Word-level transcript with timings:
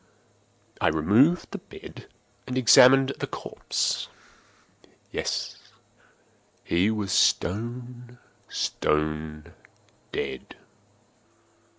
I 0.81 0.87
removed 0.87 1.51
the 1.51 1.59
bed 1.59 2.07
and 2.47 2.57
examined 2.57 3.09
the 3.19 3.27
corpse. 3.27 4.07
Yes, 5.11 5.57
he 6.63 6.89
was 6.89 7.11
stone, 7.11 8.17
stone 8.49 9.53
dead. 10.11 10.55